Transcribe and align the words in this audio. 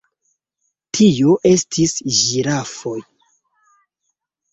Tio 0.99 1.35
estis 1.49 1.93
ĝirafoj. 2.21 2.95